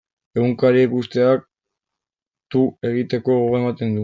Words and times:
Egunkaria 0.37 0.87
ikusteak 0.87 1.45
tu 2.55 2.65
egiteko 2.91 3.41
gogoa 3.43 3.63
ematen 3.65 3.97
du. 3.97 3.99